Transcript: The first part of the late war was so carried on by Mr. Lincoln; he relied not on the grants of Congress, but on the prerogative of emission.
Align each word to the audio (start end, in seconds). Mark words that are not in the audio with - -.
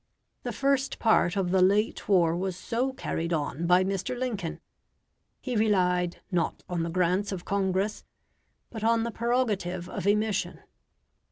The 0.41 0.51
first 0.51 0.97
part 0.97 1.37
of 1.37 1.51
the 1.51 1.61
late 1.61 2.09
war 2.09 2.35
was 2.35 2.55
so 2.57 2.91
carried 2.91 3.31
on 3.31 3.67
by 3.67 3.83
Mr. 3.83 4.17
Lincoln; 4.17 4.59
he 5.39 5.55
relied 5.55 6.21
not 6.31 6.63
on 6.67 6.81
the 6.81 6.89
grants 6.89 7.31
of 7.31 7.45
Congress, 7.45 8.03
but 8.71 8.83
on 8.83 9.03
the 9.03 9.11
prerogative 9.11 9.87
of 9.87 10.07
emission. 10.07 10.61